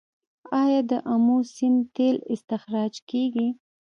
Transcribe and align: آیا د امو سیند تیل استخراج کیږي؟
آیا 0.61 0.81
د 0.91 0.93
امو 1.13 1.37
سیند 1.53 1.79
تیل 1.95 2.17
استخراج 2.33 2.93
کیږي؟ 3.09 3.47